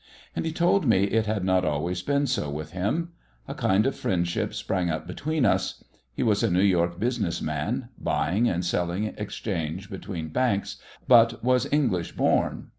[0.35, 3.11] And he told me it had not always been so with him.
[3.47, 5.83] A kind of friendship sprang up between us.
[6.15, 10.77] He was a New York business man buying and selling exchange between banks
[11.07, 12.69] but was English born.